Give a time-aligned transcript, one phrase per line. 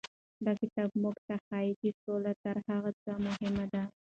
[0.45, 3.83] دا کتاب موږ ته ښيي چې سوله تر هر څه مهمه ده.